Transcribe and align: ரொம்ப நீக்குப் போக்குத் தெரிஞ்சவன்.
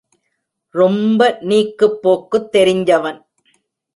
ரொம்ப 0.75 1.37
நீக்குப் 1.41 2.01
போக்குத் 2.01 2.55
தெரிஞ்சவன். 2.55 3.19